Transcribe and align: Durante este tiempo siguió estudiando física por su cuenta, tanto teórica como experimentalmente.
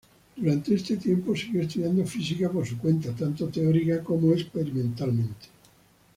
Durante 0.35 0.73
este 0.73 0.97
tiempo 0.97 1.35
siguió 1.35 1.61
estudiando 1.61 2.03
física 2.07 2.49
por 2.49 2.65
su 2.65 2.75
cuenta, 2.79 3.11
tanto 3.15 3.49
teórica 3.49 4.03
como 4.03 4.33
experimentalmente. 4.33 5.47